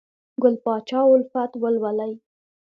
[0.41, 2.13] ګل پاچا الفت ولولئ!